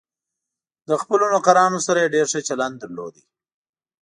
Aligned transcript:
له 0.89 0.95
خپلو 1.01 1.25
نوکرانو 1.33 1.79
سره 1.87 1.97
یې 2.03 2.13
ډېر 2.15 2.25
ښه 2.31 2.39
چلند 2.47 2.75
درلود. 2.83 3.15